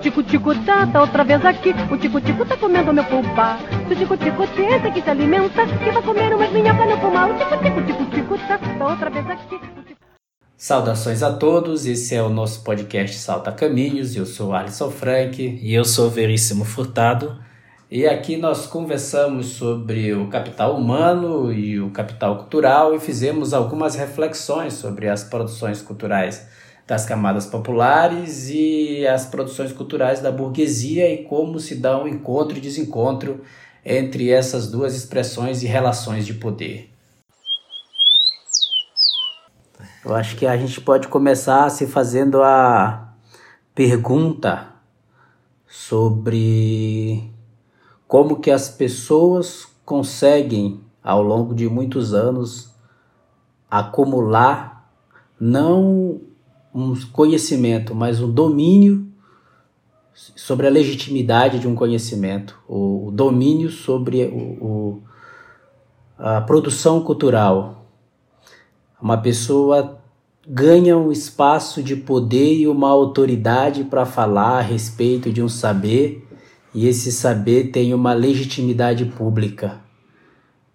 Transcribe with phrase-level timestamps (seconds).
[0.00, 1.74] tico-tico tá, tá outra vez aqui.
[1.90, 3.58] O tico-tico tá comendo meu pulpa.
[3.86, 7.30] Se o tico-tico tenta que se alimenta, que vai comer umas minhocas no pulmão.
[7.30, 9.60] O tico-tico, tico-tico tá, tá outra vez aqui.
[10.56, 14.16] Saudações a todos, esse é o nosso podcast Salta Caminhos.
[14.16, 15.42] Eu sou Alisson Frank.
[15.62, 17.38] E eu sou Veríssimo Furtado.
[17.90, 23.96] E aqui nós conversamos sobre o capital humano e o capital cultural e fizemos algumas
[23.96, 26.46] reflexões sobre as produções culturais
[26.90, 32.58] das camadas populares e as produções culturais da burguesia e como se dá um encontro
[32.58, 33.42] e desencontro
[33.86, 36.90] entre essas duas expressões e relações de poder.
[40.04, 43.14] Eu acho que a gente pode começar se fazendo a
[43.72, 44.66] pergunta
[45.68, 47.32] sobre
[48.08, 52.74] como que as pessoas conseguem ao longo de muitos anos
[53.70, 54.90] acumular
[55.38, 56.28] não
[56.74, 59.06] um conhecimento, mas um domínio
[60.14, 65.02] sobre a legitimidade de um conhecimento, o domínio sobre o, o,
[66.18, 67.86] a produção cultural.
[69.00, 69.98] Uma pessoa
[70.46, 76.26] ganha um espaço de poder e uma autoridade para falar a respeito de um saber
[76.74, 79.80] e esse saber tem uma legitimidade pública.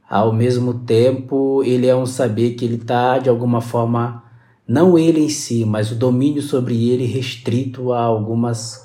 [0.09, 4.23] Ao mesmo tempo, ele é um saber que ele está, de alguma forma,
[4.67, 8.83] não ele em si, mas o domínio sobre ele restrito a algumas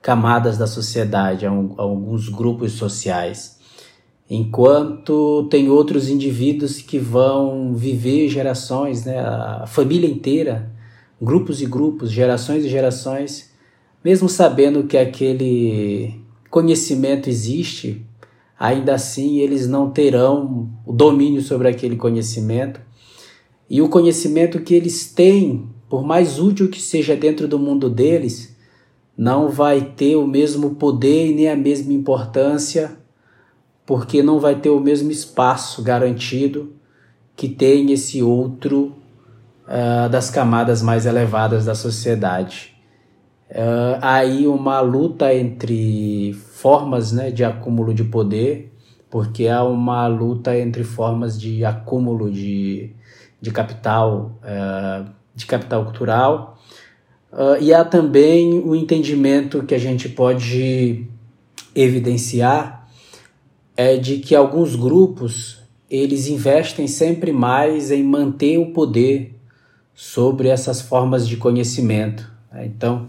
[0.00, 3.58] camadas da sociedade, a, um, a alguns grupos sociais.
[4.30, 10.70] Enquanto tem outros indivíduos que vão viver gerações, né, a família inteira,
[11.20, 13.50] grupos e grupos, gerações e gerações,
[14.04, 16.20] mesmo sabendo que aquele
[16.50, 18.04] conhecimento existe,
[18.58, 22.80] ainda assim eles não terão o domínio sobre aquele conhecimento.
[23.68, 28.56] E o conhecimento que eles têm, por mais útil que seja dentro do mundo deles,
[29.16, 32.92] não vai ter o mesmo poder e nem a mesma importância,
[33.84, 36.72] porque não vai ter o mesmo espaço garantido
[37.34, 38.94] que tem esse outro
[39.66, 42.74] uh, das camadas mais elevadas da sociedade.
[43.50, 48.72] Uh, aí uma luta entre formas né, de acúmulo de poder,
[49.10, 52.90] porque há uma luta entre formas de acúmulo de,
[53.40, 56.58] de capital, uh, de capital cultural,
[57.32, 61.06] uh, e há também o entendimento que a gente pode
[61.74, 62.88] evidenciar
[63.76, 69.34] é de que alguns grupos eles investem sempre mais em manter o poder
[69.94, 72.30] sobre essas formas de conhecimento.
[72.52, 72.66] Né?
[72.66, 73.08] Então,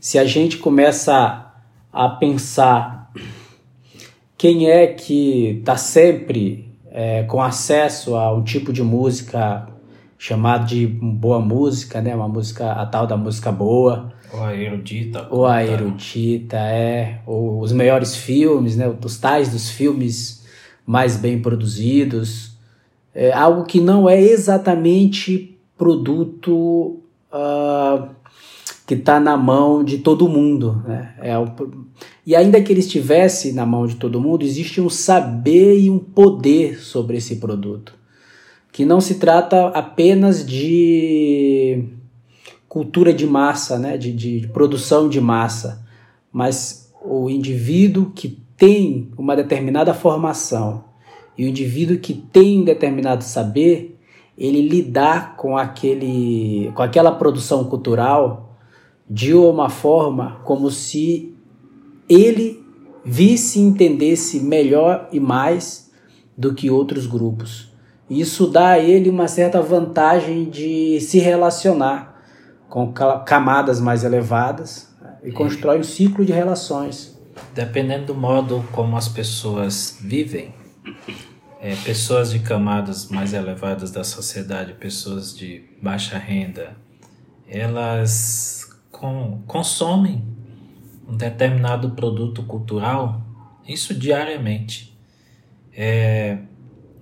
[0.00, 1.52] se a gente começa
[1.92, 3.12] a pensar
[4.36, 6.65] quem é que está sempre
[6.96, 9.68] é, com acesso a um tipo de música
[10.16, 12.14] chamado de boa música, né?
[12.14, 14.14] Uma música, a tal da música boa.
[14.32, 15.28] Ou a erudita.
[15.30, 17.20] Ou a erudita, é.
[17.26, 18.90] Ou os melhores filmes, né?
[19.04, 20.42] Os tais dos filmes
[20.86, 22.56] mais bem produzidos.
[23.14, 28.08] É algo que não é exatamente produto uh,
[28.86, 30.80] que está na mão de todo mundo.
[30.86, 31.12] Né?
[31.20, 31.46] É o,
[32.24, 35.98] e ainda que ele estivesse na mão de todo mundo, existe um saber e um
[35.98, 37.94] poder sobre esse produto.
[38.70, 41.84] Que não se trata apenas de
[42.68, 43.98] cultura de massa, né?
[43.98, 45.84] de, de produção de massa,
[46.32, 50.84] mas o indivíduo que tem uma determinada formação
[51.36, 53.98] e o indivíduo que tem um determinado saber,
[54.38, 58.45] ele lidar com, aquele, com aquela produção cultural
[59.08, 61.34] de uma forma como se
[62.08, 62.64] ele
[63.04, 65.92] visse e entendesse melhor e mais
[66.36, 67.72] do que outros grupos.
[68.10, 72.20] Isso dá a ele uma certa vantagem de se relacionar
[72.68, 77.16] com camadas mais elevadas né, e constrói um ciclo de relações.
[77.54, 80.54] Dependendo do modo como as pessoas vivem,
[81.60, 86.76] é, pessoas de camadas mais elevadas da sociedade, pessoas de baixa renda,
[87.48, 88.55] elas
[88.98, 90.24] com, consomem
[91.06, 93.20] um determinado produto cultural,
[93.66, 94.96] isso diariamente.
[95.72, 96.38] É,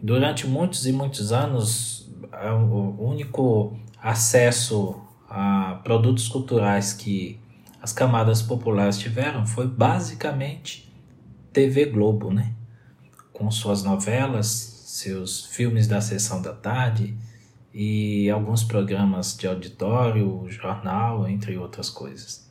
[0.03, 7.41] durante muitos e muitos anos, o único acesso a produtos culturais que
[7.81, 10.93] as camadas populares tiveram foi basicamente
[11.53, 12.53] TV Globo, né?
[13.33, 14.47] Com suas novelas,
[14.87, 17.17] seus filmes da sessão da tarde,
[17.75, 22.49] e alguns programas de auditório, jornal, entre outras coisas.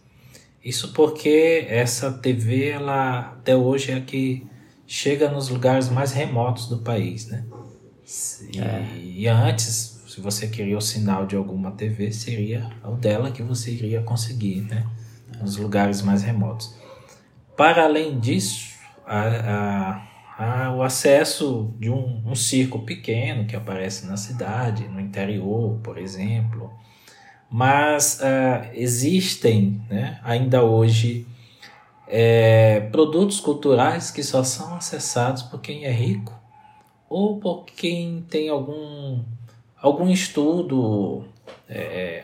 [0.64, 4.46] Isso porque essa TV, ela até hoje é a que
[4.86, 7.46] chega nos lugares mais remotos do país, né?
[8.54, 8.98] E, é.
[9.02, 13.72] e antes, se você queria o sinal de alguma TV, seria o dela que você
[13.72, 14.86] iria conseguir, né?
[15.42, 16.76] nos lugares mais remotos.
[17.56, 18.74] Para além disso,
[19.06, 20.08] a, a,
[20.38, 25.98] a, o acesso de um, um circo pequeno que aparece na cidade, no interior, por
[25.98, 26.72] exemplo,
[27.50, 31.28] mas uh, existem né, ainda hoje
[32.08, 36.34] é, produtos culturais que só são acessados por quem é rico
[37.08, 39.24] ou por quem tem algum,
[39.80, 41.26] algum estudo
[41.70, 42.24] é,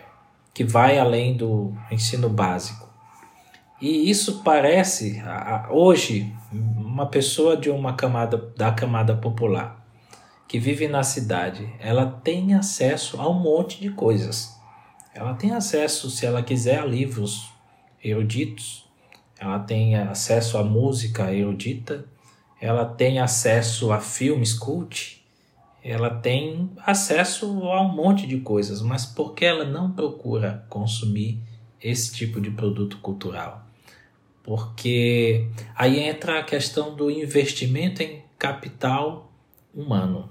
[0.54, 2.90] que vai além do ensino básico.
[3.80, 5.22] E isso parece,
[5.70, 9.86] hoje, uma pessoa de uma camada, da camada popular,
[10.48, 14.58] que vive na cidade, ela tem acesso a um monte de coisas.
[15.14, 17.52] Ela tem acesso, se ela quiser, a livros
[18.04, 18.88] eruditos,
[19.40, 22.06] ela tem acesso a música erudita,
[22.60, 25.24] ela tem acesso a filmes cult,
[25.84, 31.42] ela tem acesso a um monte de coisas, mas por que ela não procura consumir
[31.82, 33.69] esse tipo de produto cultural?
[34.50, 39.32] Porque aí entra a questão do investimento em capital
[39.72, 40.28] humano,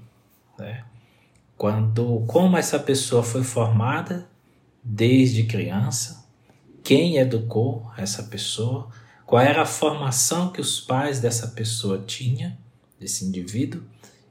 [0.59, 0.85] né?
[1.57, 4.29] Quando como essa pessoa foi formada,
[4.83, 6.29] desde criança,
[6.83, 8.89] quem educou essa pessoa,
[9.25, 12.59] qual era a formação que os pais dessa pessoa tinham,
[12.99, 13.85] desse indivíduo,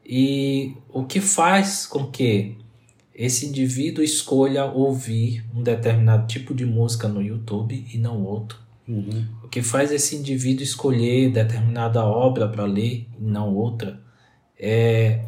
[0.05, 2.57] e o que faz com que
[3.15, 8.66] esse indivíduo escolha ouvir um determinado tipo de música no YouTube e não outro.
[8.87, 9.27] Uhum.
[9.43, 13.99] O que faz esse indivíduo escolher determinada obra para ler e não outra.
[14.57, 15.23] É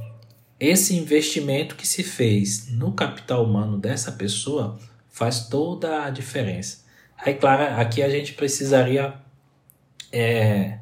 [0.59, 4.77] esse investimento que se fez no capital humano dessa pessoa
[5.09, 6.83] faz toda a diferença.
[7.17, 9.13] Aí, claro, aqui a gente precisaria
[10.11, 10.79] é,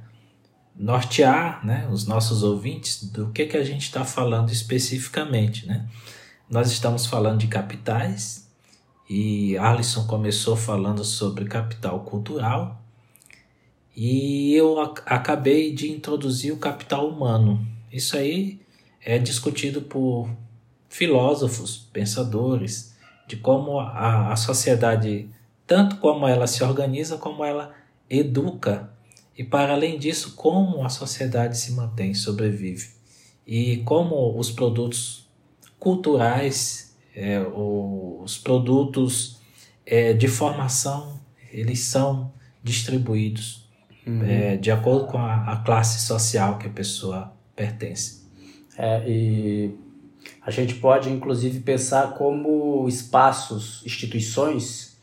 [0.76, 5.68] nortear né, os nossos ouvintes do que, que a gente está falando especificamente.
[5.68, 5.88] Né?
[6.50, 8.47] Nós estamos falando de capitais
[9.10, 12.82] e Arlisson começou falando sobre capital cultural.
[13.96, 17.66] E eu acabei de introduzir o capital humano.
[17.92, 18.60] Isso aí
[19.04, 20.30] é discutido por
[20.90, 22.96] filósofos, pensadores,
[23.28, 25.30] de como a, a sociedade,
[25.66, 27.74] tanto como ela se organiza, como ela
[28.10, 28.90] educa,
[29.38, 32.90] e para além disso, como a sociedade se mantém, sobrevive,
[33.46, 35.28] e como os produtos
[35.78, 36.87] culturais,
[37.18, 39.40] é, os produtos
[39.86, 41.20] é, de formação,
[41.52, 42.32] eles são
[42.64, 43.68] distribuídos
[44.06, 44.24] uhum.
[44.24, 48.28] é, de acordo com a, a, classe social que a pessoa pertence.
[48.78, 49.76] É, e
[50.42, 54.98] a gente pode, inclusive, pensar como espaços, instituições,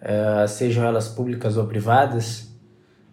[0.00, 2.48] eh, sejam elas públicas ou privadas,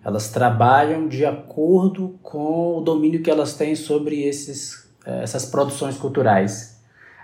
[0.04, 5.98] elas trabalham de acordo com o domínio que elas têm sobre esses, eh, essas produções
[5.98, 6.79] culturais.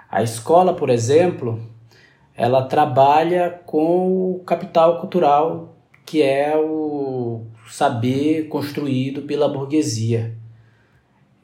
[0.10, 1.60] A escola, por exemplo,
[2.36, 5.75] ela trabalha com o capital cultural,
[6.06, 10.36] que é o saber construído pela burguesia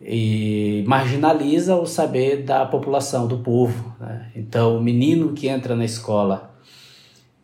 [0.01, 3.95] e marginaliza o saber da população, do povo.
[3.99, 4.31] Né?
[4.35, 6.51] Então, o menino que entra na escola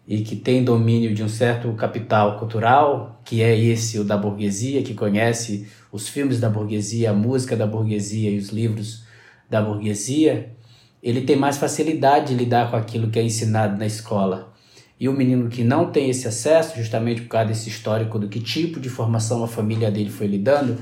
[0.08, 4.82] e que tem domínio de um certo capital cultural, que é esse o da burguesia,
[4.82, 9.06] que conhece os filmes da burguesia, a música da burguesia e os livros
[9.50, 10.56] da burguesia,
[11.02, 14.54] ele tem mais facilidade de lidar com aquilo que é ensinado na escola.
[15.00, 18.40] E o menino que não tem esse acesso, justamente por causa desse histórico do que
[18.40, 20.78] tipo de formação a família dele foi lidando,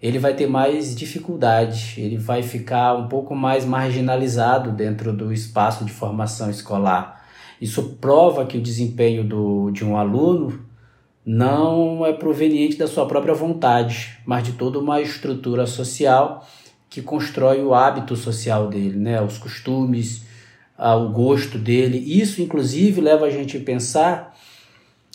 [0.00, 5.84] ele vai ter mais dificuldade, ele vai ficar um pouco mais marginalizado dentro do espaço
[5.84, 7.24] de formação escolar.
[7.60, 10.66] Isso prova que o desempenho do, de um aluno
[11.24, 16.46] não é proveniente da sua própria vontade, mas de toda uma estrutura social
[16.88, 19.20] que constrói o hábito social dele, né?
[19.20, 20.24] os costumes,
[20.78, 21.98] o gosto dele.
[21.98, 24.36] Isso, inclusive, leva a gente a pensar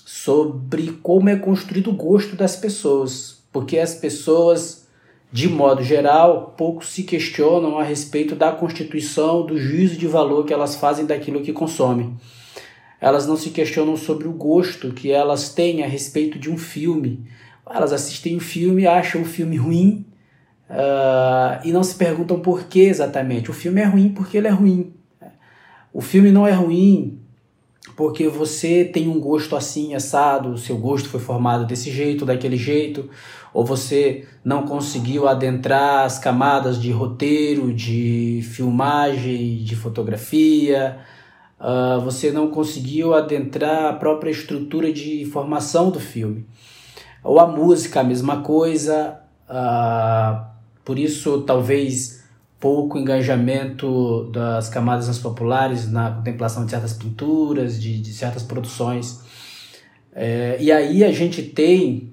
[0.05, 4.87] sobre como é construído o gosto das pessoas porque as pessoas,
[5.31, 10.53] de modo geral, pouco se questionam a respeito da constituição, do juízo de valor que
[10.53, 12.15] elas fazem daquilo que consomem.
[12.99, 17.25] Elas não se questionam sobre o gosto que elas têm a respeito de um filme.
[17.69, 20.05] Elas assistem o um filme, acham o filme ruim
[20.71, 23.51] uh, e não se perguntam por que exatamente.
[23.51, 24.93] O filme é ruim porque ele é ruim.
[25.93, 27.19] O filme não é ruim
[27.95, 32.55] porque você tem um gosto assim, assado, o seu gosto foi formado desse jeito, daquele
[32.55, 33.09] jeito,
[33.53, 40.99] ou você não conseguiu adentrar as camadas de roteiro, de filmagem, de fotografia,
[41.59, 46.45] uh, você não conseguiu adentrar a própria estrutura de formação do filme.
[47.23, 50.50] Ou a música, a mesma coisa, uh,
[50.83, 52.23] por isso talvez
[52.59, 59.19] pouco engajamento das camadas mais populares na contemplação de certas pinturas, de, de certas produções
[60.13, 62.11] É, e aí a gente tem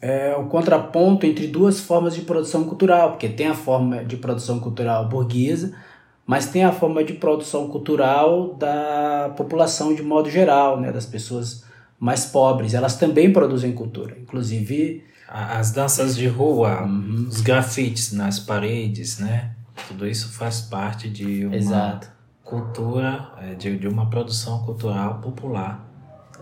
[0.00, 4.60] é, o contraponto entre duas formas de produção cultural, porque tem a forma de produção
[4.60, 5.74] cultural burguesa,
[6.26, 11.64] mas tem a forma de produção cultural da população de modo geral, né, das pessoas
[11.98, 12.72] mais pobres.
[12.74, 17.26] Elas também produzem cultura, inclusive as danças de rua, uhum.
[17.28, 19.54] os grafites nas paredes, né?
[19.86, 22.10] Tudo isso faz parte de uma Exato.
[22.42, 25.86] cultura, é, de, de uma produção cultural popular.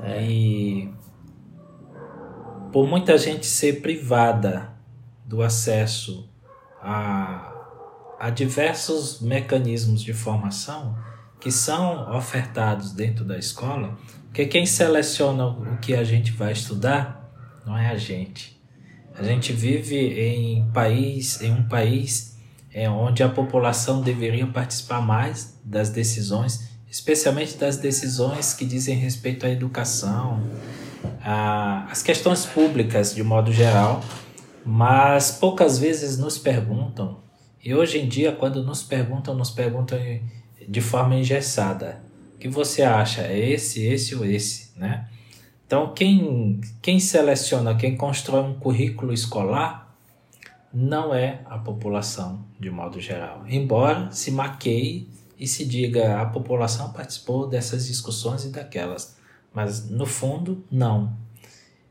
[0.03, 0.25] É.
[0.25, 0.91] E
[2.73, 4.71] por muita gente ser privada
[5.27, 6.29] do acesso
[6.83, 7.55] a
[8.19, 10.99] há diversos mecanismos de formação
[11.41, 17.31] que são ofertados dentro da escola, porque quem seleciona o que a gente vai estudar
[17.65, 18.58] não é a gente.
[19.19, 22.37] A gente vive em país, em um país
[22.73, 29.45] é, onde a população deveria participar mais das decisões, especialmente das decisões que dizem respeito
[29.45, 30.43] à educação,
[31.21, 34.03] às questões públicas de modo geral,
[34.65, 37.29] mas poucas vezes nos perguntam
[37.65, 39.99] e hoje em dia, quando nos perguntam, nos perguntam
[40.67, 42.01] de forma engessada.
[42.35, 43.23] O que você acha?
[43.23, 45.07] É esse, esse ou esse, né?
[45.69, 49.95] Então, quem, quem seleciona, quem constrói um currículo escolar,
[50.73, 53.45] não é a população, de modo geral.
[53.47, 55.07] Embora se maqueie
[55.39, 59.19] e se diga a população participou dessas discussões e daquelas,
[59.53, 61.13] mas no fundo, não.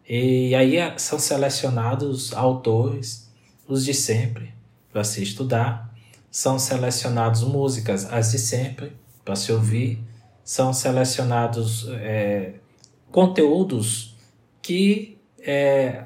[0.10, 3.32] E aí são selecionados autores,
[3.68, 4.56] os de sempre,
[4.92, 5.94] para se estudar,
[6.32, 8.92] são selecionados músicas as de sempre
[9.24, 10.04] para se ouvir,
[10.44, 12.56] são selecionados é,
[13.12, 14.16] conteúdos
[14.62, 16.06] que é,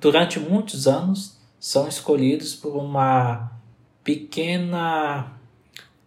[0.00, 3.52] durante muitos anos são escolhidos por uma
[4.04, 5.32] pequena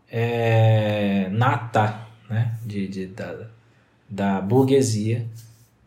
[0.09, 3.47] é, nata né, de, de, da,
[4.09, 5.27] da burguesia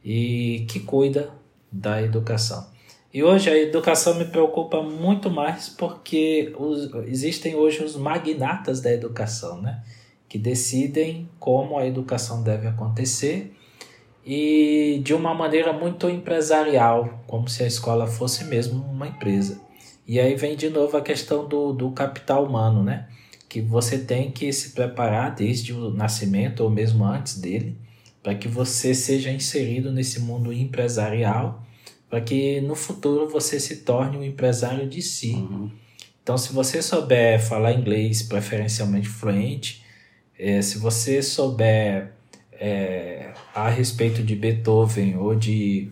[0.05, 1.31] e que cuida
[1.73, 2.73] da educação.
[3.13, 8.93] E hoje a educação me preocupa muito mais porque os, existem hoje os magnatas da
[8.93, 9.85] educação, né?
[10.29, 13.57] Que decidem como a educação deve acontecer
[14.25, 19.61] e de uma maneira muito empresarial, como se a escola fosse mesmo uma empresa.
[20.07, 23.09] E aí vem de novo a questão do, do capital humano, né?
[23.49, 27.77] Que você tem que se preparar desde o nascimento ou mesmo antes dele,
[28.23, 31.65] para que você seja inserido nesse mundo empresarial
[32.15, 35.33] para que no futuro você se torne um empresário de si.
[35.33, 35.69] Uhum.
[36.23, 39.85] Então, se você souber falar inglês preferencialmente fluente,
[40.39, 42.14] é, se você souber
[42.59, 45.91] é, a respeito de Beethoven ou de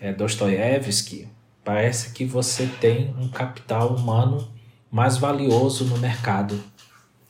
[0.00, 1.28] é, Dostoiévski,
[1.64, 4.48] parece que você tem um capital humano
[4.90, 6.62] mais valioso no mercado.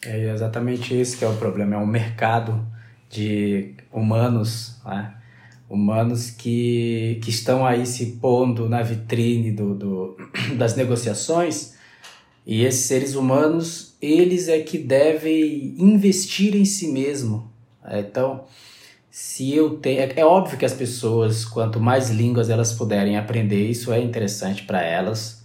[0.05, 2.67] É exatamente isso que é o problema, é um mercado
[3.09, 5.15] de humanos, né?
[5.73, 10.17] humanos que, que estão aí se pondo na vitrine do, do,
[10.59, 11.75] das negociações
[12.45, 17.51] e esses seres humanos eles é que devem investir em si mesmo
[17.85, 18.45] é, então
[19.13, 23.69] se eu tenho é, é óbvio que as pessoas quanto mais línguas elas puderem aprender
[23.69, 25.45] isso é interessante para elas.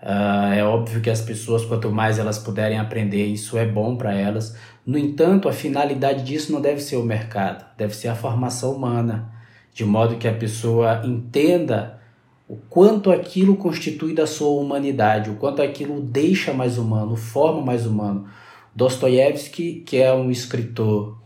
[0.00, 4.14] Uh, é óbvio que as pessoas quanto mais elas puderem aprender isso é bom para
[4.14, 4.56] elas.
[4.86, 9.32] No entanto a finalidade disso não deve ser o mercado deve ser a formação humana.
[9.74, 11.98] De modo que a pessoa entenda
[12.46, 17.84] o quanto aquilo constitui da sua humanidade, o quanto aquilo deixa mais humano, forma mais
[17.84, 18.28] humano.
[18.76, 21.21] Dostoiévski, que é um escritor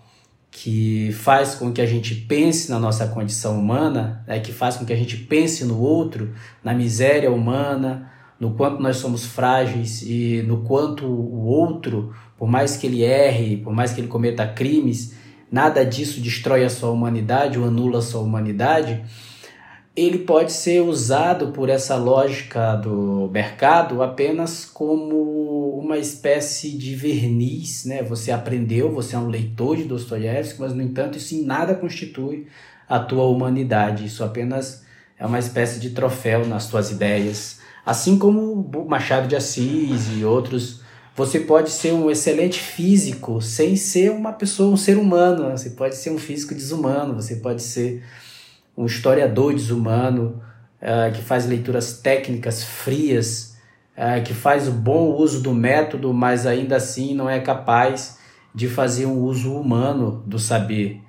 [0.59, 4.87] que faz com que a gente pense na nossa condição humana, né, que faz com
[4.87, 6.33] que a gente pense no outro,
[6.65, 8.11] na miséria humana,
[8.41, 13.59] no quanto nós somos frágeis e no quanto o outro, por mais que ele erre,
[13.59, 15.15] por mais que ele cometa crimes,
[15.53, 19.05] nada disso destrói a sua humanidade ou anula a sua humanidade,
[19.97, 27.87] ele pode ser usado por essa lógica do mercado apenas como uma espécie de verniz,
[27.87, 28.03] né?
[28.03, 32.47] Você aprendeu, você é um leitor de Dostoiévski, mas no entanto isso em nada constitui
[32.87, 34.85] a tua humanidade, isso apenas
[35.19, 40.85] é uma espécie de troféu nas tuas ideias, assim como Machado de Assis e outros
[41.17, 45.51] você pode ser um excelente físico sem ser uma pessoa, um ser humano.
[45.51, 48.05] Você pode ser um físico desumano, você pode ser
[48.77, 50.43] um historiador desumano
[50.83, 53.57] uh, que faz leituras técnicas frias,
[53.97, 58.19] uh, que faz o bom uso do método, mas ainda assim não é capaz
[58.55, 61.01] de fazer um uso humano do saber.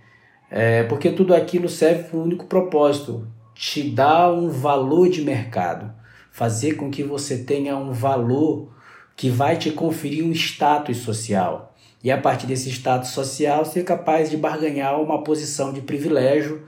[0.49, 5.93] É, porque tudo aquilo serve para um único propósito: te dar um valor de mercado,
[6.31, 8.71] fazer com que você tenha um valor
[9.15, 11.75] que vai te conferir um status social.
[12.03, 16.67] E a partir desse status social, ser capaz de barganhar uma posição de privilégio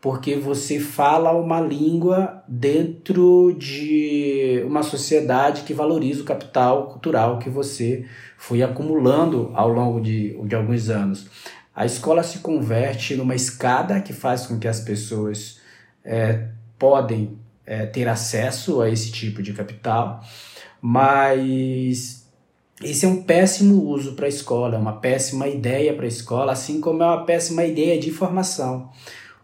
[0.00, 7.50] porque você fala uma língua dentro de uma sociedade que valoriza o capital cultural que
[7.50, 8.06] você
[8.38, 11.26] foi acumulando ao longo de, de alguns anos.
[11.76, 15.60] A escola se converte numa escada que faz com que as pessoas
[16.02, 20.24] é, podem é, ter acesso a esse tipo de capital,
[20.80, 22.26] mas
[22.82, 26.52] esse é um péssimo uso para a escola, é uma péssima ideia para a escola,
[26.52, 28.90] assim como é uma péssima ideia de formação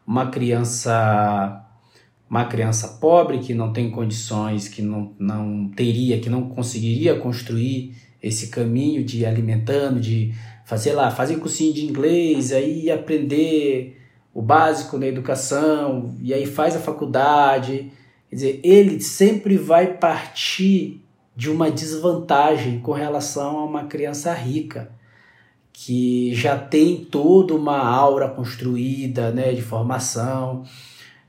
[0.06, 1.62] uma criança
[2.28, 7.94] uma criança pobre que não tem condições, que não, não teria, que não conseguiria construir
[8.20, 10.34] esse caminho de alimentando, de
[10.64, 13.96] fazer lá, fazer cursinho de inglês, aí aprender
[14.34, 17.92] o básico da educação, e aí faz a faculdade.
[18.28, 21.00] Quer dizer, ele sempre vai partir
[21.36, 24.95] de uma desvantagem com relação a uma criança rica
[25.78, 30.64] que já tem toda uma aura construída né, de formação.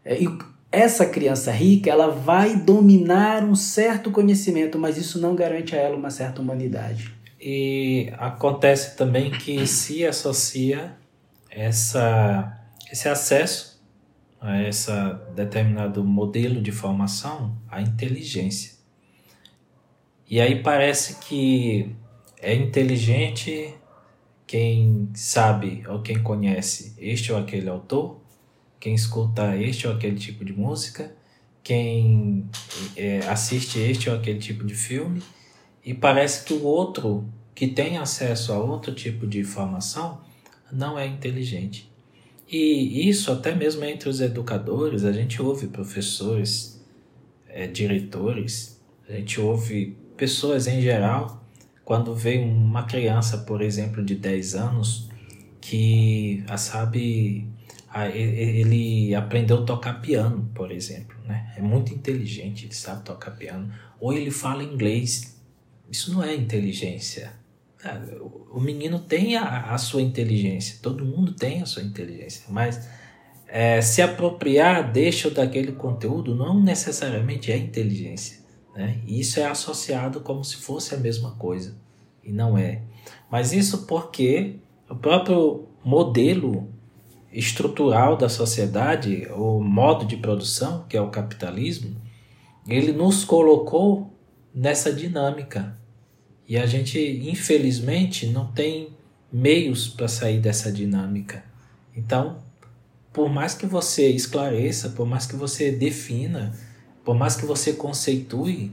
[0.06, 0.38] É, e
[0.72, 5.98] essa criança rica ela vai dominar um certo conhecimento, mas isso não garante a ela
[5.98, 7.14] uma certa humanidade.
[7.42, 10.96] E acontece também que se associa
[11.52, 12.58] essa,
[12.90, 13.84] esse acesso
[14.40, 14.92] a esse
[15.36, 18.78] determinado modelo de formação à inteligência.
[20.30, 21.94] E aí parece que
[22.42, 23.76] é inteligente
[24.48, 28.18] quem sabe ou quem conhece este ou aquele autor,
[28.80, 31.14] quem escuta este ou aquele tipo de música,
[31.62, 32.46] quem
[32.96, 35.22] é, assiste este ou aquele tipo de filme,
[35.84, 40.22] e parece que o outro que tem acesso a outro tipo de informação
[40.72, 41.92] não é inteligente.
[42.50, 46.82] E isso até mesmo entre os educadores, a gente ouve professores,
[47.50, 51.44] é, diretores, a gente ouve pessoas em geral
[51.88, 55.08] quando vê uma criança, por exemplo, de 10 anos,
[55.62, 57.48] que a sabe
[58.14, 61.54] ele aprendeu a tocar piano, por exemplo, né?
[61.56, 65.40] É muito inteligente, ele sabe tocar piano, ou ele fala inglês.
[65.90, 67.32] Isso não é inteligência.
[67.82, 68.02] Ah,
[68.52, 72.86] o menino tem a, a sua inteligência, todo mundo tem a sua inteligência, mas
[73.48, 78.46] é, se apropriar ou daquele conteúdo não necessariamente é inteligência.
[78.78, 79.00] Né?
[79.08, 81.76] E isso é associado como se fosse a mesma coisa,
[82.24, 82.84] e não é.
[83.30, 86.70] Mas isso porque o próprio modelo
[87.34, 92.00] estrutural da sociedade, o modo de produção, que é o capitalismo,
[92.68, 94.14] ele nos colocou
[94.54, 95.76] nessa dinâmica.
[96.48, 98.90] E a gente, infelizmente, não tem
[99.34, 101.44] meios para sair dessa dinâmica.
[101.96, 102.38] Então,
[103.12, 106.54] por mais que você esclareça, por mais que você defina,
[107.08, 108.70] por mais que você conceitue,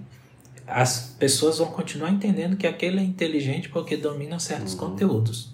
[0.67, 4.81] as pessoas vão continuar entendendo que aquele é inteligente porque domina certos uhum.
[4.81, 5.53] conteúdos.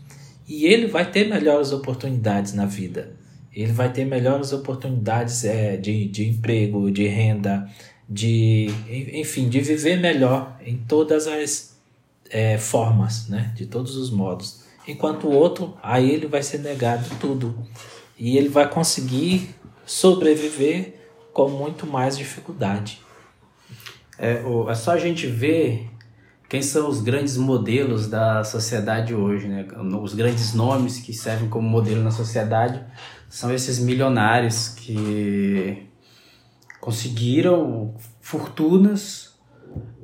[0.48, 3.12] E ele vai ter melhores oportunidades na vida.
[3.52, 7.68] Ele vai ter melhores oportunidades é, de, de emprego, de renda,
[8.08, 8.68] de
[9.12, 11.76] enfim, de viver melhor em todas as
[12.30, 13.52] é, formas, né?
[13.54, 14.64] de todos os modos.
[14.88, 17.54] Enquanto o outro, a ele vai ser negado tudo.
[18.18, 20.99] E ele vai conseguir sobreviver
[21.44, 23.00] com muito mais dificuldade.
[24.18, 25.88] É, é só a gente ver
[26.48, 29.66] quem são os grandes modelos da sociedade hoje, né?
[30.02, 32.84] Os grandes nomes que servem como modelo na sociedade
[33.28, 35.86] são esses milionários que
[36.80, 39.38] conseguiram fortunas,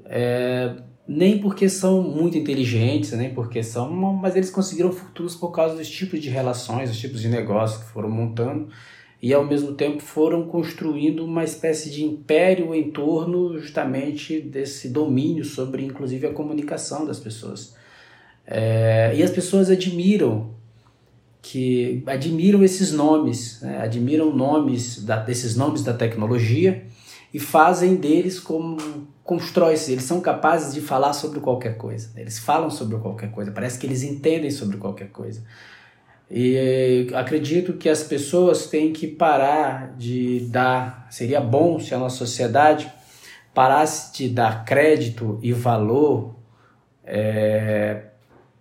[0.04, 5.76] é, nem porque são muito inteligentes, nem porque são, mas eles conseguiram fortunas por causa
[5.76, 8.68] dos tipos de relações, dos tipos de negócios que foram montando
[9.26, 15.44] e ao mesmo tempo foram construindo uma espécie de império em torno justamente desse domínio
[15.44, 17.74] sobre inclusive a comunicação das pessoas.
[18.46, 20.54] É, e as pessoas admiram
[21.42, 23.80] que admiram esses nomes, né?
[23.82, 26.84] admiram nomes da, desses nomes da tecnologia
[27.34, 28.76] e fazem deles como
[29.24, 32.12] constrói-se, eles são capazes de falar sobre qualquer coisa.
[32.16, 35.42] Eles falam sobre qualquer coisa, parece que eles entendem sobre qualquer coisa.
[36.30, 41.06] E acredito que as pessoas têm que parar de dar.
[41.10, 42.92] Seria bom se a nossa sociedade
[43.54, 46.34] parasse de dar crédito e valor,
[47.04, 48.02] é,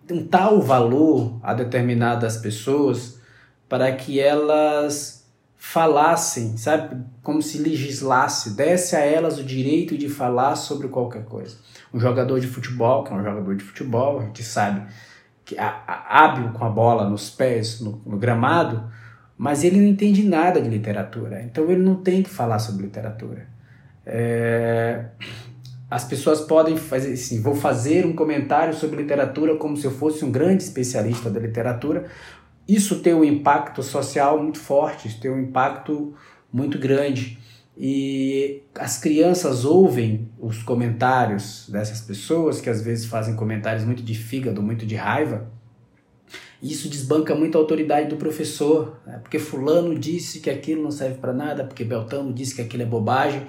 [0.10, 3.20] um tal valor a determinadas pessoas,
[3.68, 5.26] para que elas
[5.58, 7.04] falassem, sabe?
[7.24, 11.58] Como se legislasse, desse a elas o direito de falar sobre qualquer coisa.
[11.92, 14.86] Um jogador de futebol, que é um jogador de futebol, a gente sabe
[15.46, 18.90] que, hábil com a bola nos pés, no, no gramado,
[19.38, 21.42] mas ele não entende nada de literatura.
[21.44, 23.48] Então ele não tem que falar sobre literatura.
[24.06, 25.06] É,
[25.90, 30.26] as pessoas podem fazer assim, vou fazer um comentário sobre literatura como se eu fosse
[30.26, 32.06] um grande especialista da literatura,
[32.68, 36.16] isso tem um impacto social muito forte, isso tem um impacto
[36.52, 37.38] muito grande.
[37.78, 44.16] E as crianças ouvem os comentários dessas pessoas que às vezes fazem comentários muito de
[44.16, 45.52] fígado, muito de raiva.
[46.62, 49.20] E isso desbanca muito a autoridade do professor, né?
[49.22, 52.86] porque fulano disse que aquilo não serve para nada, porque Beltano disse que aquilo é
[52.86, 53.44] bobagem.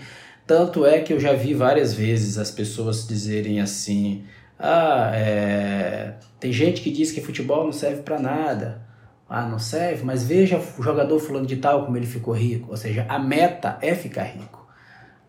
[0.44, 4.24] Tanto é que eu já vi várias vezes as pessoas dizerem assim:
[4.58, 6.14] ah, é...
[6.40, 8.85] tem gente que diz que futebol não serve para nada.
[9.28, 12.70] Ah, não serve, mas veja o jogador fulano de tal como ele ficou rico.
[12.70, 14.66] Ou seja, a meta é ficar rico.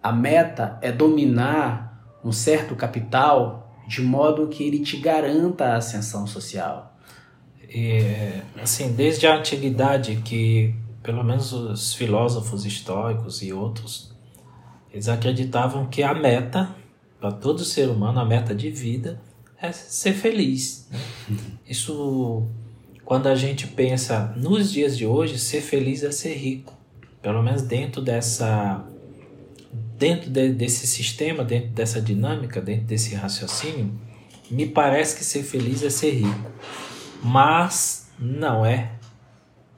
[0.02, 6.28] A meta é dominar um certo capital de modo que ele te garanta a ascensão
[6.28, 6.96] social.
[7.70, 8.02] E,
[8.62, 14.14] assim, desde a antiguidade que pelo menos os filósofos históricos e outros
[14.92, 16.76] eles acreditavam que a meta
[17.20, 19.22] para todo ser humano, a meta de vida
[19.60, 20.88] é ser feliz.
[20.92, 21.00] Né?
[21.68, 22.48] Isso
[23.08, 26.74] quando a gente pensa nos dias de hoje, ser feliz é ser rico.
[27.22, 28.86] Pelo menos dentro dessa
[29.98, 33.98] dentro de, desse sistema, dentro dessa dinâmica, dentro desse raciocínio,
[34.52, 36.52] me parece que ser feliz é ser rico.
[37.24, 38.92] Mas não é.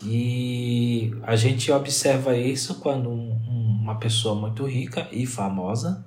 [0.03, 3.37] E a gente observa isso quando um,
[3.79, 6.03] uma pessoa muito rica e famosa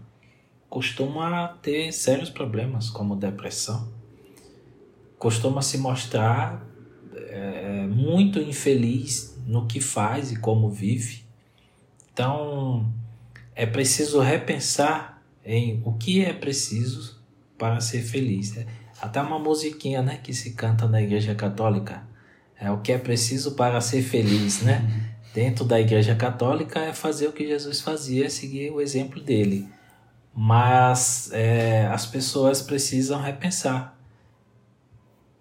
[0.68, 3.92] costuma ter sérios problemas, como depressão.
[5.20, 6.71] Costuma se mostrar
[7.32, 11.24] é, muito infeliz no que faz e como vive.
[12.12, 12.92] Então,
[13.54, 17.20] é preciso repensar em o que é preciso
[17.58, 18.56] para ser feliz.
[18.56, 18.66] É,
[19.00, 22.02] até uma musiquinha né, que se canta na Igreja Católica.
[22.60, 24.78] É o que é preciso para ser feliz, né?
[24.78, 25.12] Uhum.
[25.34, 29.66] Dentro da Igreja Católica é fazer o que Jesus fazia, seguir o exemplo dele.
[30.34, 33.91] Mas é, as pessoas precisam repensar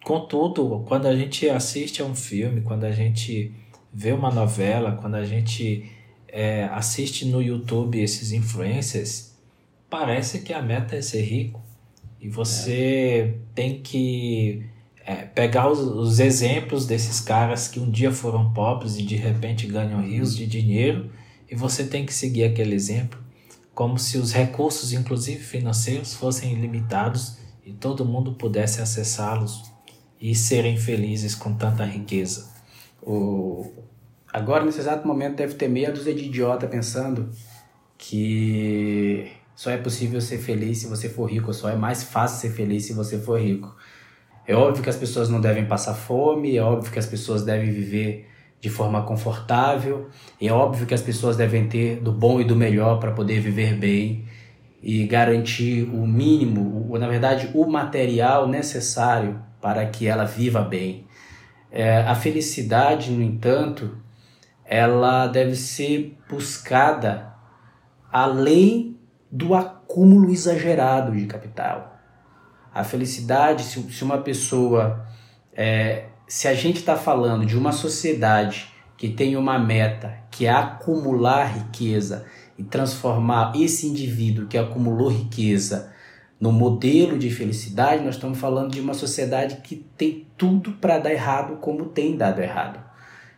[0.04, 3.54] Contudo, quando a gente assiste a um filme, quando a gente
[3.94, 5.92] vê uma novela, quando a gente
[6.28, 9.36] é, assiste no YouTube esses influencers,
[9.90, 11.62] parece que a meta é ser rico.
[12.20, 13.54] E você é.
[13.54, 14.66] tem que
[15.06, 19.68] é, pegar os, os, exemplos desses caras que um dia foram pobres e de repente
[19.68, 21.12] ganham rios de dinheiro,
[21.50, 23.20] e você tem que seguir aquele exemplo,
[23.76, 29.70] como se os recursos, inclusive financeiros, fossem ilimitados e todo mundo pudesse acessá-los
[30.22, 32.48] e serem felizes com tanta riqueza.
[33.02, 33.66] O...
[34.32, 37.32] Agora, nesse exato momento, deve ter meia dúzia de idiota pensando
[37.98, 42.56] que só é possível ser feliz se você for rico, só é mais fácil ser
[42.56, 43.76] feliz se você for rico.
[44.48, 47.72] É óbvio que as pessoas não devem passar fome, é óbvio que as pessoas devem
[47.72, 48.28] viver
[48.60, 50.08] de forma confortável,
[50.40, 53.76] é óbvio que as pessoas devem ter do bom e do melhor para poder viver
[53.76, 54.26] bem
[54.82, 61.06] e garantir o mínimo, ou na verdade o material necessário para que ela viva bem.
[61.71, 63.97] É, a felicidade, no entanto,
[64.65, 67.32] ela deve ser buscada
[68.12, 68.97] além
[69.32, 71.97] do acúmulo exagerado de capital.
[72.74, 75.06] A felicidade, se, se uma pessoa,
[75.54, 80.52] é, se a gente está falando de uma sociedade que tem uma meta que é
[80.52, 82.26] acumular riqueza
[82.58, 85.91] e transformar esse indivíduo que acumulou riqueza
[86.42, 91.12] no modelo de felicidade, nós estamos falando de uma sociedade que tem tudo para dar
[91.12, 92.80] errado como tem dado errado.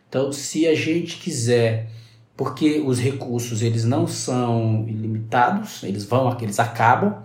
[0.08, 1.90] Então, se a gente quiser,
[2.38, 7.24] porque os recursos eles não são ilimitados, eles vão, eles acabam,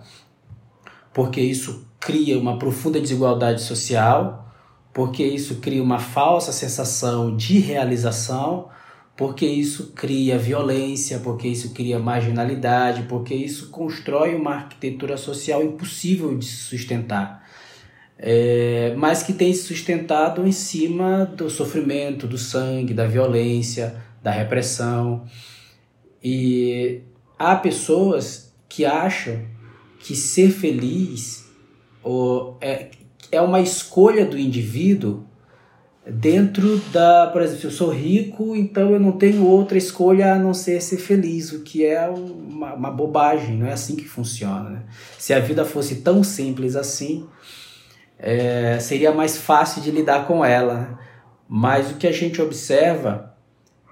[1.13, 4.53] porque isso cria uma profunda desigualdade social,
[4.93, 8.67] porque isso cria uma falsa sensação de realização,
[9.19, 16.37] porque isso cria violência, porque isso cria marginalidade, porque isso constrói uma arquitetura social impossível
[16.37, 17.45] de se sustentar.
[18.17, 24.31] É, mas que tem se sustentado em cima do sofrimento, do sangue, da violência, da
[24.31, 25.25] repressão.
[26.23, 27.01] E
[27.37, 29.45] há pessoas que acham
[29.99, 31.45] que ser feliz
[32.01, 32.91] ou é,
[33.29, 35.27] é uma escolha do indivíduo
[36.11, 40.53] dentro da, por exemplo, eu sou rico, então eu não tenho outra escolha a não
[40.53, 44.69] ser ser feliz, o que é uma, uma bobagem, não é assim que funciona.
[44.69, 44.83] Né?
[45.17, 47.27] Se a vida fosse tão simples assim,
[48.17, 50.75] é, seria mais fácil de lidar com ela.
[50.75, 50.97] Né?
[51.47, 53.35] Mas o que a gente observa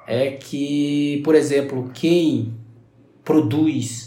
[0.08, 2.54] é que, por exemplo, quem
[3.24, 4.07] produz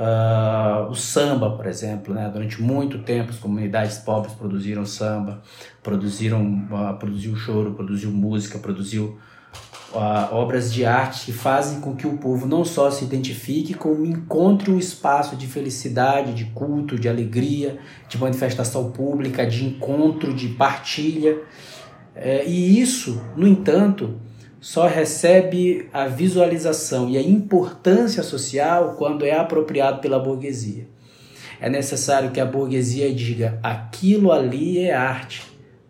[0.00, 2.30] Uh, o samba, por exemplo, né?
[2.32, 5.42] durante muito tempo as comunidades pobres produziram samba,
[5.82, 9.18] produziram, uh, produziu choro, produziu música, produziu
[9.92, 14.06] uh, obras de arte que fazem com que o povo não só se identifique, como
[14.06, 20.48] encontre um espaço de felicidade, de culto, de alegria, de manifestação pública, de encontro, de
[20.48, 21.42] partilha.
[22.14, 24.18] É, e isso, no entanto,
[24.60, 30.86] só recebe a visualização e a importância social quando é apropriado pela burguesia.
[31.60, 35.42] É necessário que a burguesia diga aquilo ali é arte,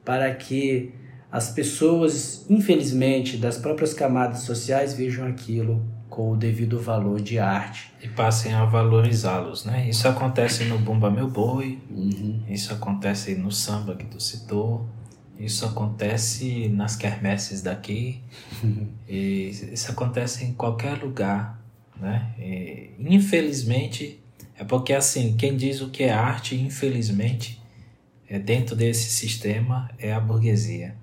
[0.05, 0.93] para que
[1.31, 7.93] as pessoas, infelizmente, das próprias camadas sociais vejam aquilo com o devido valor de arte.
[8.03, 9.89] E passem a valorizá-los, né?
[9.89, 12.43] Isso acontece no Bumba Meu Boi, uhum.
[12.49, 14.89] isso acontece no samba que tu citou,
[15.41, 18.21] isso acontece nas quermesses daqui,
[19.09, 21.59] isso acontece em qualquer lugar,
[21.97, 22.35] né?
[22.39, 24.21] E, infelizmente,
[24.55, 27.61] é porque assim, quem diz o que é arte, infelizmente,
[28.29, 30.95] é dentro desse sistema é a burguesia.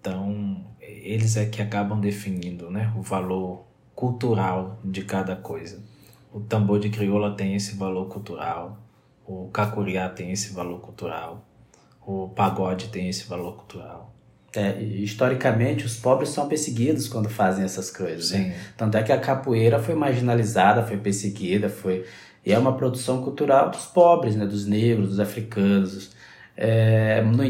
[0.00, 5.82] Então, eles é que acabam definindo, né, o valor cultural de cada coisa.
[6.32, 8.78] O tambor de crioula tem esse valor cultural,
[9.26, 11.44] o cacuriá tem esse valor cultural,
[12.10, 14.14] o pagode tem esse valor cultural.
[14.54, 18.32] É, historicamente, os pobres são perseguidos quando fazem essas coisas.
[18.32, 18.56] Né?
[18.76, 22.04] Tanto é que a capoeira foi marginalizada, foi perseguida, foi
[22.44, 24.46] e é uma produção cultural dos pobres, né?
[24.46, 26.10] dos negros, dos africanos.
[26.56, 27.42] É, no,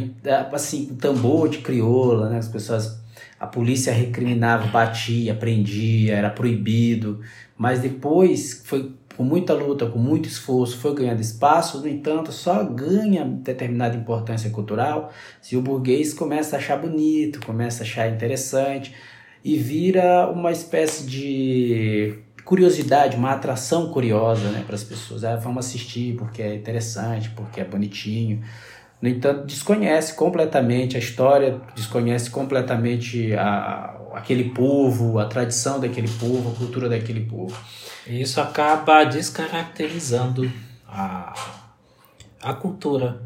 [0.53, 2.39] assim, o tambor de crioula, né?
[2.39, 3.01] as pessoas
[3.39, 7.21] a polícia recriminava, batia, prendia, era proibido,
[7.57, 12.65] mas depois foi com muita luta, com muito esforço, foi ganhando espaço, no entanto, só
[12.65, 18.95] ganha determinada importância cultural se o burguês começa a achar bonito, começa a achar interessante
[19.45, 25.23] e vira uma espécie de curiosidade, uma atração curiosa né, para as pessoas.
[25.23, 28.43] Ah, vamos assistir porque é interessante, porque é bonitinho.
[29.01, 36.51] No entanto, desconhece completamente a história, desconhece completamente a, aquele povo, a tradição daquele povo,
[36.51, 37.57] a cultura daquele povo.
[38.07, 40.51] E isso acaba descaracterizando
[40.87, 41.33] a,
[42.43, 43.23] a cultura,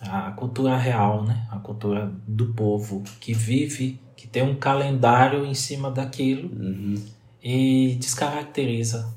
[0.00, 1.46] a cultura real, né?
[1.50, 6.94] a cultura do povo que vive, que tem um calendário em cima daquilo uhum.
[7.42, 9.12] e descaracteriza.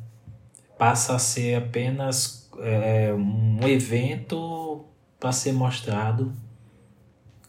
[0.78, 4.86] Passa a ser apenas é, um evento
[5.24, 6.34] para ser mostrado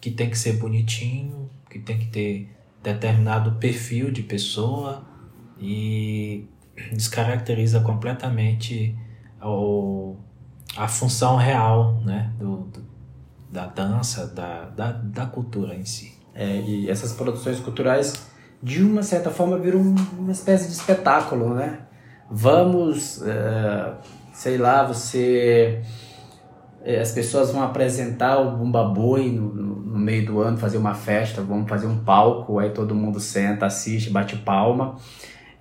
[0.00, 5.02] que tem que ser bonitinho, que tem que ter determinado perfil de pessoa
[5.58, 6.46] e
[6.92, 8.96] descaracteriza completamente
[9.42, 10.14] o,
[10.76, 12.84] a função real né, do, do
[13.50, 16.16] da dança, da, da, da cultura em si.
[16.32, 18.28] É, e essas produções culturais,
[18.62, 19.80] de uma certa forma, viram
[20.16, 21.80] uma espécie de espetáculo, né?
[22.30, 23.96] Vamos, uh,
[24.32, 25.82] sei lá, você
[27.00, 30.94] as pessoas vão apresentar o Bumba Boi no, no, no, meio do ano, fazer uma
[30.94, 34.96] festa, vão fazer um palco, aí todo mundo senta, assiste, bate palma.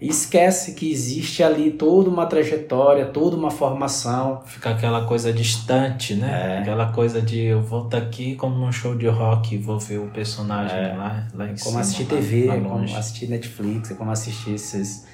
[0.01, 4.41] E esquece que existe ali toda uma trajetória, toda uma formação.
[4.45, 6.57] Fica aquela coisa distante, né?
[6.57, 6.59] É.
[6.59, 9.79] Aquela coisa de eu vou estar tá aqui como num show de rock e vou
[9.79, 10.93] ver o personagem é.
[10.93, 11.71] lá, lá em como cima.
[11.71, 15.05] Como assistir TV, como assistir Netflix, é como assistir esses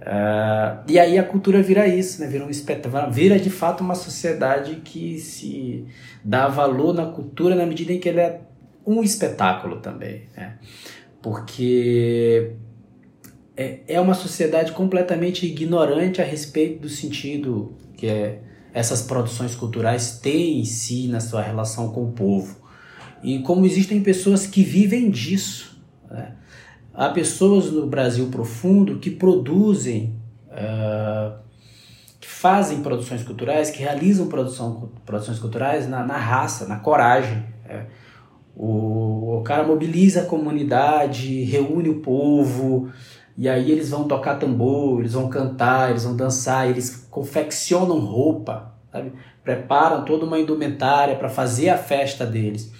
[0.00, 2.28] Uh, e aí a cultura vira isso, né?
[2.28, 5.86] vira, um espetáculo, vira de fato uma sociedade que se
[6.24, 8.40] dá valor na cultura na medida em que ele é
[8.86, 10.22] um espetáculo também.
[10.36, 10.56] Né?
[11.20, 12.52] Porque
[13.56, 18.40] é, é uma sociedade completamente ignorante a respeito do sentido que é,
[18.72, 22.56] essas produções culturais têm em si na sua relação com o povo.
[23.22, 25.82] E como existem pessoas que vivem disso.
[26.08, 26.36] Né?
[26.98, 30.16] Há pessoas no Brasil profundo que produzem,
[30.48, 31.38] uh,
[32.18, 37.44] que fazem produções culturais, que realizam produção, produções culturais na, na raça, na coragem.
[37.68, 37.84] É.
[38.56, 42.90] O, o cara mobiliza a comunidade, reúne o povo,
[43.36, 48.74] e aí eles vão tocar tambor, eles vão cantar, eles vão dançar, eles confeccionam roupa,
[48.90, 49.12] sabe?
[49.44, 52.72] preparam toda uma indumentária para fazer a festa deles.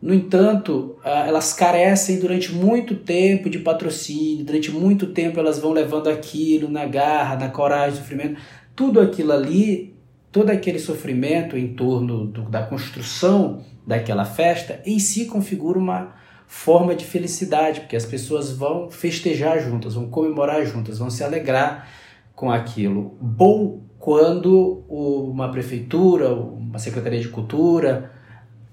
[0.00, 6.08] No entanto, elas carecem durante muito tempo de patrocínio, durante muito tempo elas vão levando
[6.08, 8.40] aquilo na garra, na coragem, sofrimento.
[8.74, 9.96] Tudo aquilo ali,
[10.30, 16.14] todo aquele sofrimento em torno do, da construção daquela festa, em si configura uma
[16.46, 21.88] forma de felicidade, porque as pessoas vão festejar juntas, vão comemorar juntas, vão se alegrar
[22.34, 23.16] com aquilo.
[23.20, 28.12] Bom quando uma prefeitura, uma secretaria de cultura,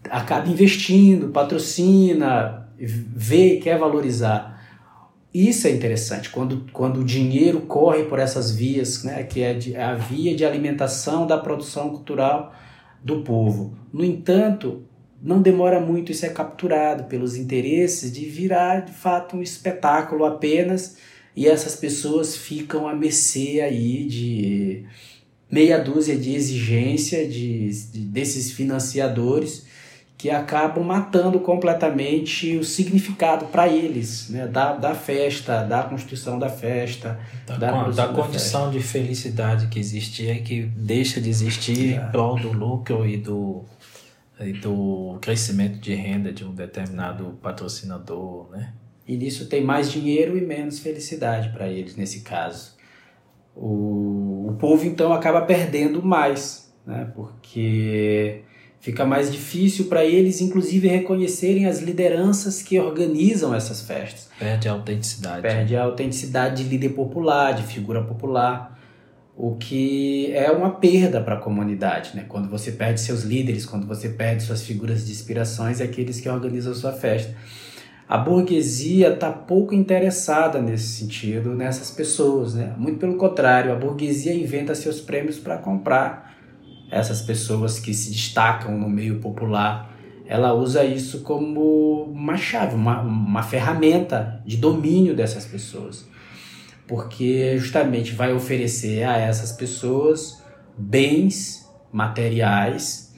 [0.09, 4.53] acaba investindo, patrocina, vê, quer valorizar.
[5.33, 9.73] Isso é interessante, quando, quando o dinheiro corre por essas vias, né, que é, de,
[9.75, 12.53] é a via de alimentação da produção cultural
[13.03, 13.75] do povo.
[13.91, 14.83] No entanto,
[15.21, 20.97] não demora muito isso é capturado pelos interesses de virar de fato um espetáculo apenas
[21.35, 24.85] e essas pessoas ficam à mercê aí de
[25.49, 29.65] meia dúzia de exigência de, de desses financiadores
[30.23, 34.47] que acabam matando completamente o significado para eles, né?
[34.47, 39.77] da, da festa, da constituição da festa, da, da, con da condição de felicidade que
[39.77, 41.97] existia e que deixa de existir É.
[41.97, 43.65] em prol do lucro e do,
[44.39, 48.71] e do crescimento de renda de um determinado patrocinador, né?
[49.05, 52.77] E nisso tem mais dinheiro e menos felicidade para eles, nesse caso.
[53.53, 57.11] O, o povo então acaba perdendo mais, né?
[57.13, 58.41] porque
[58.83, 64.29] fica mais difícil para eles, inclusive, reconhecerem as lideranças que organizam essas festas.
[64.37, 65.41] Perde a autenticidade.
[65.41, 68.77] Perde a autenticidade de líder popular, de figura popular,
[69.37, 72.11] o que é uma perda para a comunidade.
[72.13, 72.25] Né?
[72.27, 76.27] Quando você perde seus líderes, quando você perde suas figuras de inspirações, é aqueles que
[76.27, 77.33] organizam a sua festa.
[78.05, 82.53] A burguesia está pouco interessada nesse sentido, nessas pessoas.
[82.53, 82.73] Né?
[82.77, 86.32] Muito pelo contrário, a burguesia inventa seus prêmios para comprar
[86.93, 89.91] essas pessoas que se destacam no meio popular.
[90.25, 96.07] Ela usa isso como uma chave, uma, uma ferramenta de domínio dessas pessoas.
[96.87, 100.43] Porque justamente vai oferecer a essas pessoas
[100.77, 103.13] bens materiais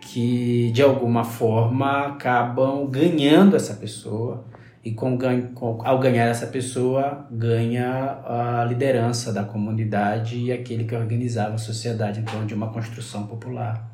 [0.00, 4.44] que de alguma forma acabam ganhando essa pessoa
[4.88, 5.18] e com,
[5.84, 12.22] ao ganhar essa pessoa ganha a liderança da comunidade e aquele que organizava a sociedade
[12.22, 13.86] torno de uma construção popular.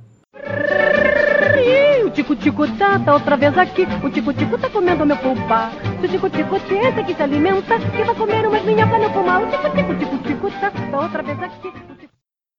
[1.57, 3.87] Ih, o tico-tico tá, tá outra vez aqui.
[4.03, 5.73] O tico-tico tá comendo meu pulpar.
[6.01, 9.43] Se o tico-tico tenta que se alimenta, que vai comer umas minhocas no pulmão.
[9.45, 11.94] O tico-tico, tico-tico tá, tá outra vez aqui.